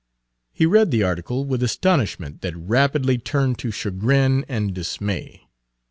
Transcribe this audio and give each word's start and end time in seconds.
He 0.51 0.65
read 0.65 0.89
the 0.89 1.03
article 1.03 1.45
with 1.45 1.61
astonishment 1.61 2.41
that 2.41 2.55
rapidly 2.57 3.19
turned 3.19 3.59
to 3.59 3.69
chagrin 3.69 4.45
and 4.49 4.73
dismay. 4.73 5.43